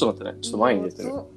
[0.00, 0.40] ちょっと待ってね。
[0.40, 1.14] ちょっとワイン入れてる。
[1.14, 1.30] 音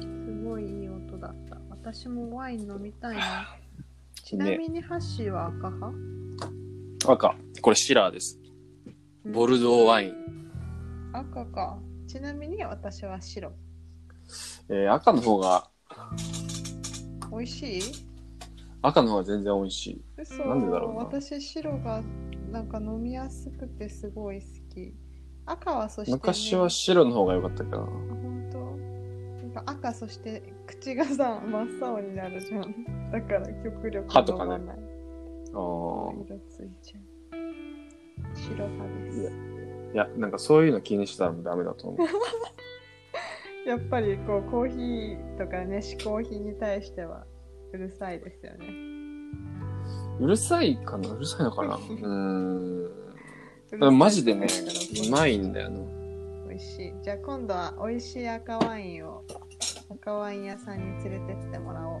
[0.00, 1.58] すごいいい音だった。
[1.68, 3.22] 私もワイン飲みたいな。
[4.24, 5.92] ちなみにハッシーは赤派、
[7.12, 7.36] 赤。
[7.60, 8.40] これシラーです。
[9.34, 10.14] ボルドーワイン。
[11.12, 11.78] 赤か。
[12.06, 13.52] ちなみに私は白。
[14.70, 15.68] えー赤の方が、
[17.30, 17.82] 美味しい？
[18.80, 20.02] 赤の方が全然美味しい。
[20.16, 22.02] 嘘なんでだろうな私白が
[22.50, 24.94] なんか飲みやすくてすごい好き。
[25.46, 27.86] 赤はそして、ね、昔は白の方が良かったけどな。
[27.86, 28.50] 本
[29.54, 33.10] 当赤そして口がさ真っ青になるじゃん。
[33.12, 34.54] だから極力歯とかね。
[35.52, 37.02] あー色ついちゃう。
[38.34, 39.32] 白派です。
[39.94, 42.08] いや、なんかそういうの気にしたらダメだと思う。
[43.68, 47.24] やっぱりこうコーヒーとかね、嗜好品に対しては
[47.72, 48.66] うるさいですよね。
[50.18, 51.10] うるさいかな？
[51.10, 51.76] うるさいのかな？
[51.78, 53.03] うーん。
[53.78, 54.46] マジでね
[55.06, 55.80] うまいんだよな。
[56.48, 56.92] 美味しい。
[57.02, 59.22] じゃあ今度は美味しい赤ワインを
[59.90, 62.00] 赤ワイン屋さんに連れてってもらおう。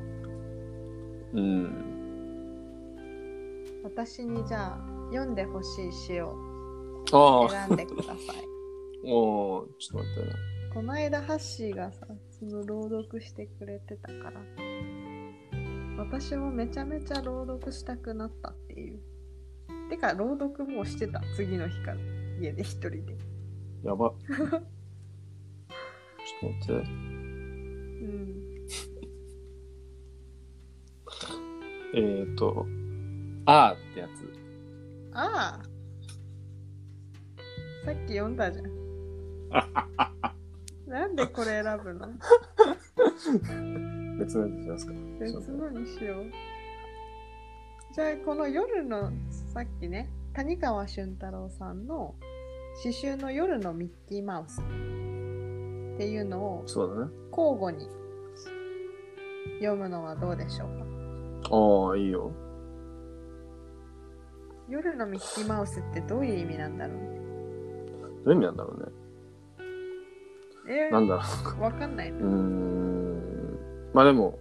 [1.34, 1.94] うん。
[3.82, 4.78] 私にじゃあ
[5.10, 6.34] 読んでほしい詩を。
[7.06, 8.16] 選んでください。
[9.06, 10.54] おーちょっと待ってね。
[10.72, 14.40] この間ハッシーがさ、その朗読してくれてたから、
[15.98, 18.54] 私もめちゃめちゃ朗読したくなったっ
[19.88, 21.98] てか、朗読もうしてた、次の日から、
[22.40, 23.16] 家で一人で。
[23.84, 24.12] やば。
[24.28, 24.60] ちょっ
[26.40, 26.72] と待って。
[26.72, 28.44] うん。
[31.96, 32.66] えーと、
[33.46, 34.32] あーってやつ。
[35.12, 35.74] ああ
[37.84, 38.64] さっき読んだじゃん。
[40.88, 42.08] なんでこれ選ぶの？
[44.18, 46.24] 別のやつしますか別のにしよう。
[47.94, 49.12] じゃあ、この夜の、
[49.54, 52.16] さっきね、谷川俊太郎さんの
[52.82, 54.64] 詩集の夜のミッキーマウスっ
[55.96, 57.12] ていうのをそうだね。
[57.30, 57.88] 交互に
[59.60, 60.68] 読むのはどうでしょう
[61.48, 61.54] か？
[61.54, 62.32] ああ、いいよ。
[64.68, 66.96] 夜のミッキーマウスってどういう意味なんだろう
[68.24, 68.86] どういう意味なんだろうね。
[70.68, 72.22] えなんだろー、わかんないのう。
[72.22, 73.58] うーん。
[73.94, 74.36] まあでも、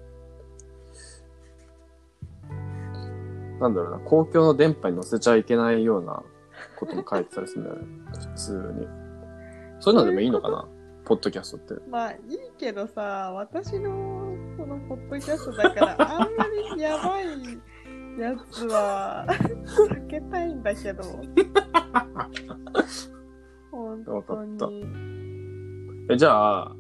[3.59, 6.23] なんだろうな、公共の電波に乗せちゃいけないような
[6.77, 7.87] ことも書いてたりするんだよね。
[8.11, 8.87] 普通に。
[9.79, 10.67] そういうのでもいいのかな？
[11.05, 11.83] ポッドキャストって。
[11.89, 12.19] まあいい
[12.57, 13.89] けどさ、私の
[14.57, 17.25] このポッドキャストだから、あんまりやばい
[18.19, 21.03] やつは避けたいんだけど。
[23.71, 24.85] 本当わかったに。
[26.09, 26.75] え、じゃあ、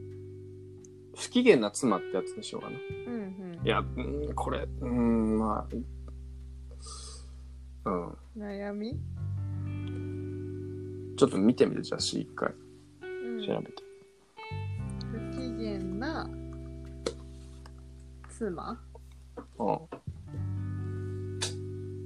[1.15, 2.77] 不機嫌な妻ってやつにしようかな。
[3.07, 3.23] うん
[3.65, 5.75] いや、うーん、これ、うーん、まあ、
[7.85, 8.07] うん。
[8.07, 8.17] うん。
[8.37, 8.97] 悩み、
[11.17, 12.53] ちょっと見てみる、じゃあ、し、一回
[13.01, 13.05] う
[13.41, 13.83] ん、調べて。
[15.11, 16.29] 不機嫌な
[18.37, 18.79] 妻、
[19.59, 19.67] うん。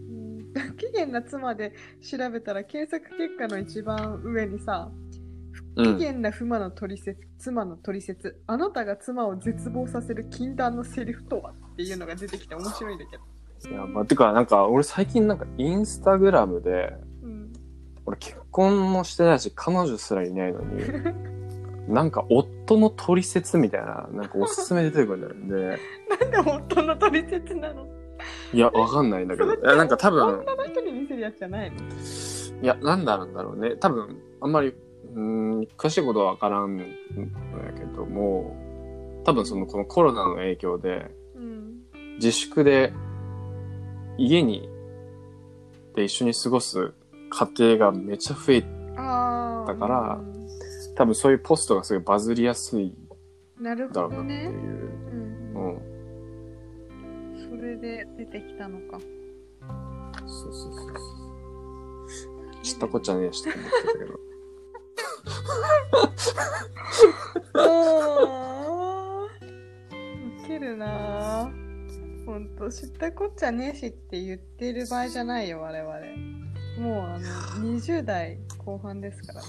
[0.10, 4.92] うん、不機嫌な妻で調べたら検索結果の一番上にさ、
[5.76, 5.94] うん。
[5.94, 11.52] 不機嫌な妻の取説、妻の取説、あなたが妻を絶望させる禁断のセリフとは？
[11.52, 13.24] っていうのが出てきて面白いんだけど。
[13.70, 17.54] いや、まあ、てか、なんか、俺最近なんか、インスタグラムで、うん。
[18.06, 20.82] 俺結婚もしてないし、彼女すらいないのに、
[21.88, 25.78] なんか、夫の取説みたいな、なんかおすすめ出てくるんだよね。
[26.32, 27.88] なんで夫の取説なの？
[28.54, 29.54] いや、わかんないんだけど。
[29.54, 31.78] いや、なんか多分、女の人に見せるやつじゃないの？
[32.62, 33.76] いや、なんだろうんだろうね。
[33.78, 36.84] 多分、あんまり、うーん、詳しいことはわからんんだ
[37.78, 38.56] けども、
[39.26, 41.84] 多分その、このコロナの影響で、うん。
[42.16, 42.94] 自粛で、
[44.18, 44.70] 家に、
[45.96, 46.94] で一緒に過ごす
[47.30, 48.64] 家庭がめっちゃ増え、
[48.98, 49.74] ああ。
[49.74, 50.38] だからうん
[50.98, 52.92] 多分そういうポストがすごいバズりやすい
[53.62, 54.24] なるだろうな。
[54.24, 54.50] っていう。
[54.50, 54.58] うん
[55.54, 55.70] う
[57.36, 57.50] ん。
[57.50, 59.00] それで出てきたのか。
[60.26, 62.64] そうそうそうそう。
[62.64, 64.27] 知ったこっちゃねえしって思ってたけど。
[72.68, 72.70] ぁ。
[72.70, 75.94] ほんと、知ったこっちゃねえしって言ってる場合じゃないよ、我々。
[76.80, 79.48] もう、あの、20代後半ですからね。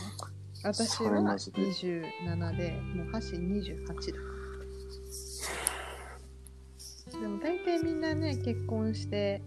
[0.64, 3.94] 私はマジで27で、もう箸28だ。
[7.20, 9.42] でも大体みんなね、結婚して、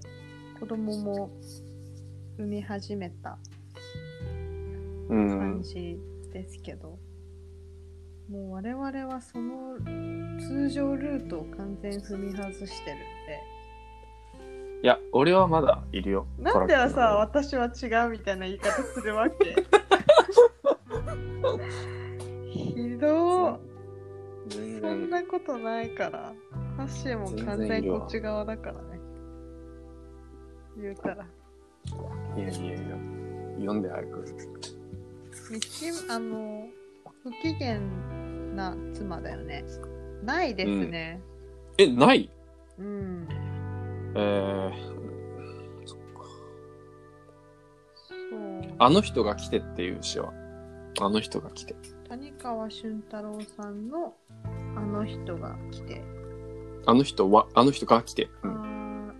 [0.59, 1.31] 子供も
[2.37, 3.37] 産み始めた
[5.09, 5.61] うん感。
[5.63, 5.99] じ
[6.31, 6.97] ですけど、
[8.29, 9.77] もう我々はその
[10.39, 13.20] 通常ルートを完全踏み外してるん
[14.83, 16.25] いや、俺はまだいるよ。
[16.37, 19.55] でなんではさ私は違うみたいな言い方するわけ？
[22.49, 23.59] ひど。
[24.49, 25.09] そん然。
[25.09, 26.33] なことないから。
[26.77, 28.99] ハッシーも完全にこっち側だからね。
[30.77, 31.25] 言うたら。
[32.35, 32.77] いやいやいや。
[33.57, 34.25] 読んで早く。
[36.09, 36.65] あの、
[37.23, 37.79] 不機嫌
[38.55, 39.63] な妻だよね。
[40.23, 41.21] ないですね。
[41.77, 42.31] え、ない
[42.79, 43.27] うん。
[44.15, 46.23] えー、そっか。
[47.95, 48.75] そう。
[48.79, 50.31] あの人が来てっていう詩は。
[50.99, 51.75] あの人が来て。
[52.09, 54.13] 谷川俊太郎さんの
[54.75, 56.03] あの人が来て。
[56.85, 58.25] あの人は、あの人が来て。
[58.43, 59.13] うあん、の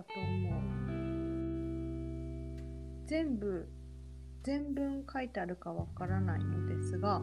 [0.00, 0.62] ったと思う。
[3.06, 3.68] 全部
[4.42, 7.18] 全文書いてあるかわからないのですが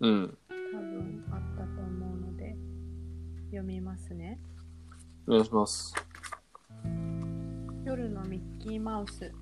[0.00, 0.38] うん。
[0.48, 2.56] 多分あったと思うので
[3.46, 4.38] 読みますね
[5.26, 5.94] お願いします。
[7.84, 9.32] 夜のミッキーマウス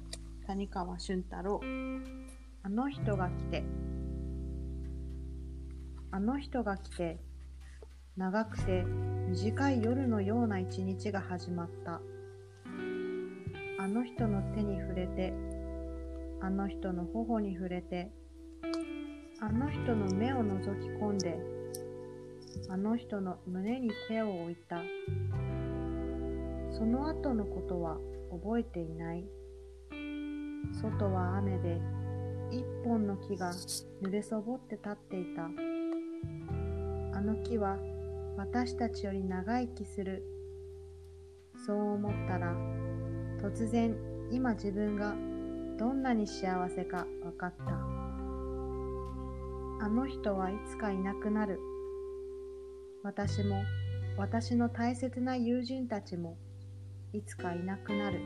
[0.46, 1.61] 谷川俊太郎
[2.62, 3.64] あの人が来て
[6.11, 7.19] あの人が来て
[8.16, 8.84] 長くて
[9.35, 12.01] 短い夜のような一日が始まった。
[13.81, 15.35] あの人の手に触れて
[16.41, 18.13] あの人の頬に触れて
[19.41, 21.37] あの人の目を覗き込んで
[22.69, 24.81] あの人の胸に手を置いた。
[26.71, 27.99] その後のことは
[28.31, 29.25] 覚えていない。
[30.81, 31.81] 外は雨で
[32.53, 33.53] 一本の木が
[34.01, 35.47] 濡れそぼって立っていた。
[37.19, 37.77] あの木は
[38.37, 40.25] 私たちより長生きする。
[41.67, 42.55] そう思ったら
[43.41, 43.97] 突然
[44.31, 45.15] 今自分が
[45.79, 47.65] どんなに幸せか分かった。
[49.85, 51.61] あの人はいつかいなくなる。
[53.03, 53.63] 私も
[54.17, 56.37] 私の大切な友人たちも
[57.13, 58.21] いつかいなくなる。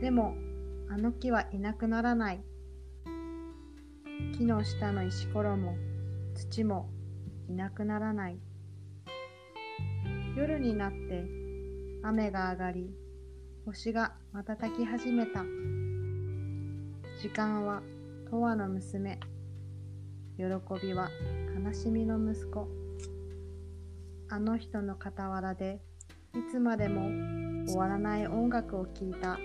[0.00, 0.34] でも
[0.88, 2.42] あの木はいなくならない。
[4.36, 5.74] 木の下の石ころも
[6.34, 6.88] 土も
[7.50, 8.38] いなくならない。
[10.36, 11.24] 夜になって
[12.00, 12.94] 雨が上がり
[13.66, 15.42] 星が瞬き始めた。
[17.20, 17.82] 時間は
[18.30, 19.18] 永遠の娘。
[20.36, 20.44] 喜
[20.80, 21.08] びは
[21.66, 22.68] 悲しみの息子。
[24.28, 25.80] あの人の傍らで
[26.32, 29.36] いつまでも終わらない音楽を聴いた。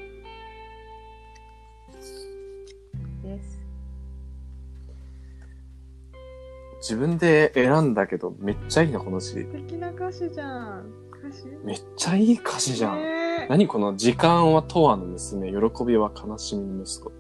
[6.87, 9.31] 自分で選んだけど、めっちゃいいな、この詩。
[9.31, 11.47] 素敵な歌詞じゃん歌詞？
[11.63, 13.47] めっちゃいい歌詞じゃん。
[13.49, 17.11] 何この時間は永遠の娘、喜びは悲しみの息子。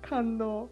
[0.00, 0.70] 感動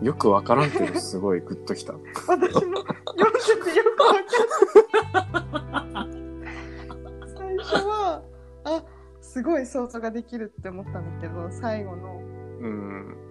[0.00, 1.92] よくわからんけど、すごいグッときた。
[1.92, 2.00] 私
[2.30, 4.24] も読んでてよくわかん
[5.92, 6.08] ない
[7.36, 8.22] 最初は
[8.64, 8.82] あ
[9.20, 12.22] すごい想像ができるって思ったんだけど最後の
[12.60, 12.70] うん。
[12.70, 13.27] うん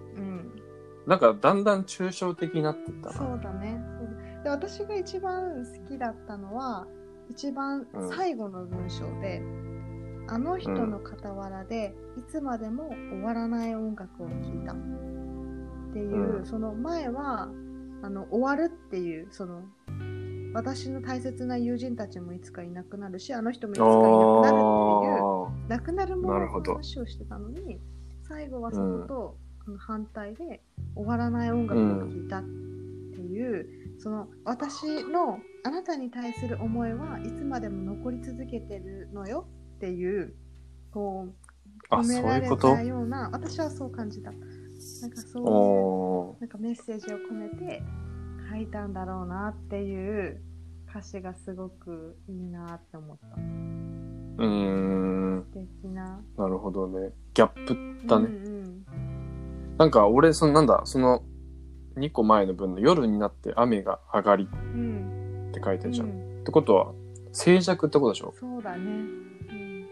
[1.08, 3.34] なんか、だんだん抽象的になってったそな。
[3.34, 3.80] うだね。
[4.44, 6.86] で私が一番好きだったのは
[7.30, 9.42] 一番最後の文章で、
[10.28, 14.72] あの人の傍らでいつまでも終わらない音楽を聴いた。
[14.72, 14.76] っ
[15.94, 16.46] ていう、うん。
[16.46, 17.48] その前は
[18.02, 19.62] あの終わるっていうその
[20.54, 24.02] 私の大切な友人たちもいつかいなくなるしあの人もいつかいなく
[24.42, 25.24] なるっていう
[25.64, 27.80] あなくなるものの話をしてたのに
[28.28, 29.36] 最後はそこと、
[29.66, 30.62] あの反対で
[30.98, 40.34] 終わらない音楽を聴いたっていう、その私のあなたに対する思いはいつまでも残り続けてるのよっていう
[40.92, 41.34] こう
[41.88, 47.82] あ、込められたような私はそう感じたなんかそういうなんかメッセージを込めて
[48.50, 50.40] 書いたんだろうなっていう
[50.88, 55.44] 歌詞がすごくいいなって思ったうーん。
[55.52, 57.12] 素敵ななるほどね。
[57.34, 58.26] ギャップだね。
[58.26, 59.07] うん
[59.78, 61.22] なんか、俺、その、なんだ、その、
[61.96, 66.08] 2個前の文の夜になって雨が上がりって書いてるじゃん。
[66.08, 66.40] うん。
[66.40, 66.92] ってことは、
[67.32, 68.34] 静寂ってことでしょ？
[68.38, 68.84] そうだね。
[69.50, 69.86] うん。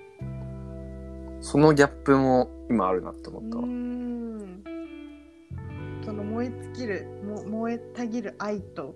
[1.41, 3.63] そのギャップも今あるなって思ったわ。
[3.63, 4.65] うーん。
[6.05, 8.95] その燃え尽きるも燃えたぎる愛と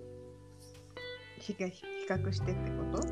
[1.39, 3.07] 比較比較してってこと？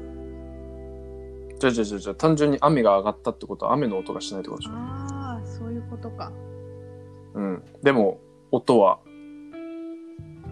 [1.59, 4.71] じゃあじゃあじゃあじゃあ単純に雨が上がったってことは雨の音がしないってことでしょ？
[4.73, 6.31] ああそういうことか
[7.33, 7.63] うん。
[7.83, 8.19] でも、
[8.51, 8.99] 音は、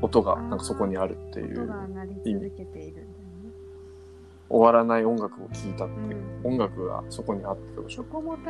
[0.02, 1.64] 音がなんかそこにあるっていう。
[1.64, 3.52] 音が鳴り続けているんだよね。
[4.50, 6.54] 終わらない音楽を聴いたっていう、うん。
[6.54, 8.06] 音楽がそこにあってたでしょ。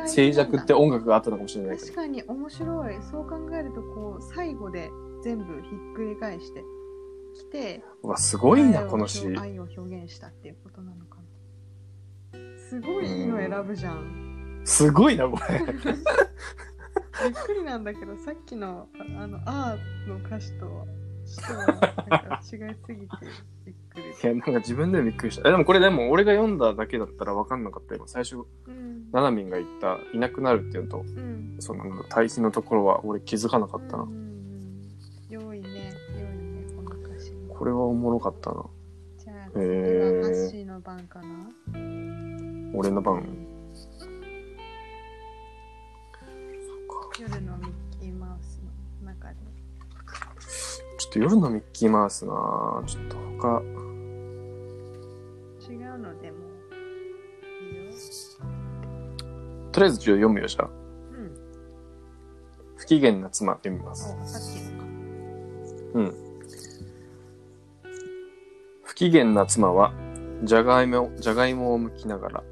[0.06, 1.86] 静寂って音楽があったのかもしれないけど。
[1.88, 3.02] 確かに面白い。
[3.02, 4.90] そう考えるとこう最後で
[5.24, 6.62] 全部ひっくり返して
[7.34, 9.26] きてうわすごいなこの詩。
[9.36, 11.16] 愛を表現したっていうことなのか
[12.32, 12.38] な。
[12.68, 14.60] すごいいいの選ぶじゃん。
[14.64, 15.60] すごいなこれ
[17.24, 20.84] びっくりなんだけどさっきのあの「あー」の歌詞とは
[21.56, 22.74] なんか違いすぎて
[23.66, 24.02] びっくり。
[24.02, 25.48] いやなんか自分でもびっくりした。
[25.48, 31.56] えでもこれでも俺が読んだだけだったら分かんなかったよ最初うんななみんが言ったいなくなるっていうのとうん。
[31.60, 34.12] その対比のところは俺気づかなかったな、うん
[35.30, 35.92] いね良いね
[36.76, 37.32] この歌詞。
[37.32, 38.64] もこれはおもろかったな。
[39.18, 40.18] じゃあへ次ー。
[40.20, 41.50] はハッシーの番かな？
[42.74, 43.26] 俺の番
[47.20, 48.60] 夜のミッキーマウス
[49.02, 49.34] の中で。
[50.98, 52.30] ちょっと夜のミッキーマウスな。
[52.86, 53.60] ちょっと他。
[55.68, 56.38] 違うのでも
[57.60, 57.92] いいよ。
[59.72, 60.68] とりあえずちょっと読むよじゃあ。
[60.68, 61.34] うん。
[62.76, 64.16] 不機嫌な妻読みます。
[64.22, 64.84] おさっきのか。
[65.94, 66.14] うん。
[68.84, 69.92] 不機嫌な妻は
[70.44, 72.44] じゃがいもじゃがいもを剥きながら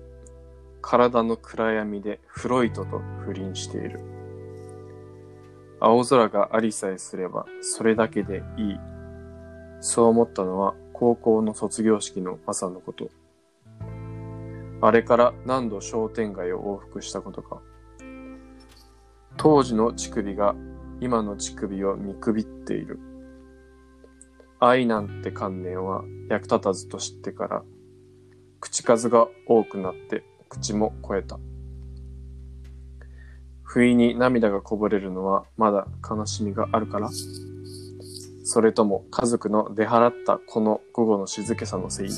[0.82, 4.15] 体の暗闇でフロイトと不倫している
[5.80, 8.78] 青空がありさえすればそれだけでいい。
[9.80, 13.10] そう思ったのは高校の卒業式の朝のこと。
[14.80, 17.60] あれから何度商店街を往復したことか。
[19.36, 20.54] 当時の乳首が
[21.00, 22.98] 今の乳首を見くびっている。
[24.58, 27.62] 愛なんて観念は役立たずと知ってから
[28.60, 31.38] 口数が多くなって口も肥えた。
[33.76, 37.10] 不意に涙がこぼれるのはまだ悲しみがあるから？
[38.42, 42.08] それとも家族の出払ったこの午後の静けさのせい？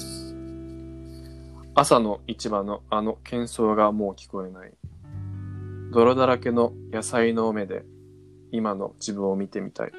[1.74, 4.72] 朝の市場のあの喧騒がもう聞こえない。
[5.90, 7.82] 泥だらけの野菜の目で
[8.52, 9.90] 今の自分を見てみたい。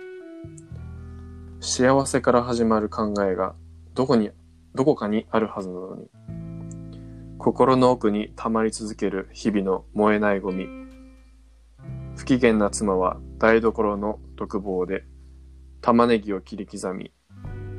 [1.60, 3.54] 幸せから始まる考えが
[3.96, 4.32] どこに
[4.76, 6.08] どこかにあるはずなのに。
[7.38, 10.79] 心の奥に溜まり続ける日々の燃えないゴミ。
[12.20, 15.06] 不機嫌な妻は台所の独房で
[15.80, 17.14] 玉ねぎを切り刻み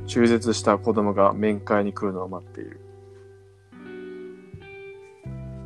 [0.06, 2.80] 中絶した子供が面会に来るのを待っている。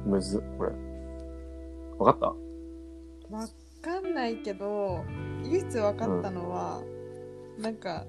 [0.04, 0.72] むずっこれ。
[1.98, 2.34] わかっ
[3.30, 3.34] た？
[3.36, 3.46] わ
[3.80, 5.04] かんないけど
[5.44, 6.82] 唯一わかったのは、
[7.58, 8.04] なんか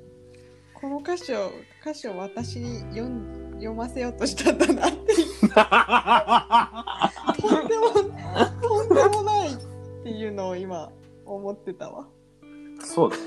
[0.73, 5.27] この歌詞を歌詞を私に読ん読ませようとしたんだなっていう。
[7.39, 7.91] とんでも
[8.61, 9.49] とんでもない
[10.05, 10.91] っていうのを今
[11.25, 12.07] 思ってたわ。
[12.79, 13.23] そうだね。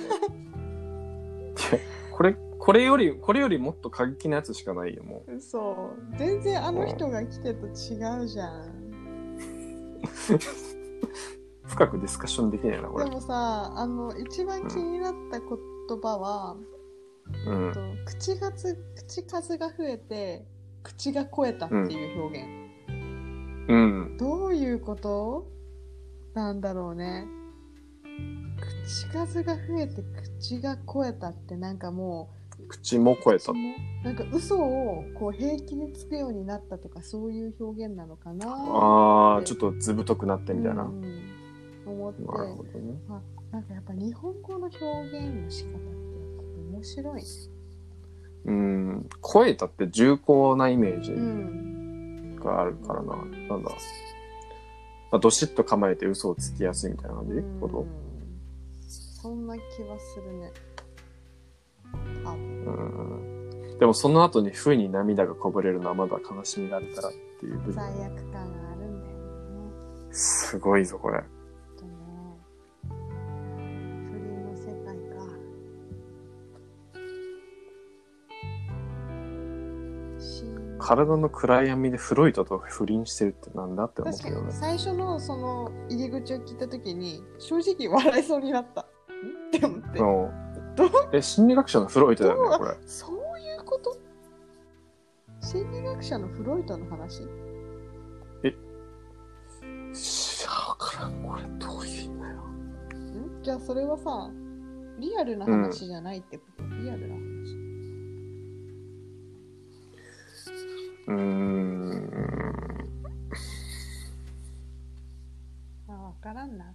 [2.13, 5.41] これ、これより、これよりもっと過激なやつしかないよ、もう。
[5.41, 9.99] そう全然あの人が来てと違うじゃん。
[11.67, 13.07] 深くディスカッションできないな、これ。
[13.07, 15.49] でもさあの一番気になった言
[16.01, 16.57] 葉は、
[17.45, 17.73] うん。
[17.73, 20.47] と口数口数が増えて
[20.85, 22.49] 口が肥えたっていう表現、
[23.69, 24.17] うん。
[24.17, 25.58] どういうこと？
[26.39, 27.27] なんだろうね
[28.85, 30.05] 口数が増えて
[30.39, 32.31] 口が肥えたってなんかも
[32.69, 33.55] 口も超えたう。
[34.05, 40.85] なんか嘘をこう平気につくようになったとかそういう表現なのかなああ、ちょっとずぶとくなってみたいな。
[40.85, 41.23] うん
[41.87, 43.01] 思ってなるほどね。
[43.09, 45.79] あなんかやっぱ日本語の表現の仕方って
[46.71, 47.23] 面白いね
[48.45, 49.09] うん。
[49.33, 53.17] 超えたって重厚なイメージうんがあるからな。
[53.17, 53.71] なんだ。
[55.11, 57.33] まあ、どしっと構えて嘘をつきやすいみたいな感じ？
[57.35, 57.87] うんこと
[58.91, 60.53] そんな気はするね
[62.25, 63.79] 多分うん。
[63.79, 67.75] でもその後に不意に涙がこぼれるのはまだ悲しみがあるからっていう部分。
[67.75, 69.15] 罪悪感があるんだよ
[70.09, 71.23] ねすごいぞ、これ。
[80.89, 84.51] 体の暗闇でフロイトと不倫してるってなんだって思うけどね。
[84.53, 88.81] 最初のその入り口を聞いた時に正直笑いそうになった。
[88.81, 88.85] ん？
[88.85, 88.89] っ
[89.53, 89.87] て思って。
[89.87, 89.95] うん。
[90.75, 90.91] どう？
[91.13, 92.75] え、心理学者のフロイトだよね、これ。
[92.87, 93.99] そういうこと？
[95.43, 97.29] 心理学者のフロイトの話？
[99.93, 102.41] しゃわからん、これどういう意味だよ。
[102.41, 103.43] ん？
[103.43, 104.31] じゃあそれはさ
[104.99, 107.28] リアルな話じゃないってこと、リアルな話
[111.09, 112.79] うーん。
[115.89, 116.75] あ分からんな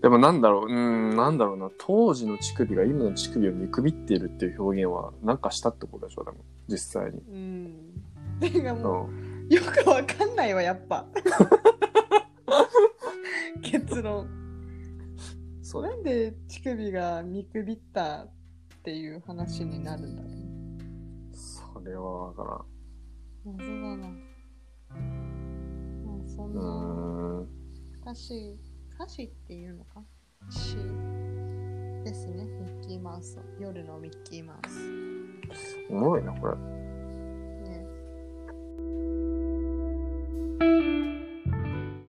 [0.00, 0.72] でもなんだろう、うー
[1.12, 7.18] ん、なんだろうな、当時の乳首が今の乳首を見くびっているっていう表現は、なんかしたってことでしょ、でも、実際に。
[7.18, 8.02] うん。
[8.40, 9.46] てかうもん。
[9.50, 11.06] う、よくわかんないわ、やっぱ。
[13.60, 14.26] 結論。
[15.62, 15.82] そ。
[15.82, 18.26] なんで乳首が見くびった
[18.80, 20.32] っていう話になるんだろう。
[21.36, 22.64] それはわか
[23.44, 24.08] 謎だな。
[24.08, 24.14] ま
[24.94, 26.64] あ、そんらん。
[27.44, 27.46] な。
[28.00, 28.58] 歌詞、
[28.94, 30.02] 歌詞っていうのか？
[30.48, 30.76] 詩
[32.04, 33.38] ですね、ミッキーマウス。
[33.58, 34.80] 夜のミッキーマウス。
[35.90, 36.56] おもろいな、これ。
[36.56, 37.86] ね。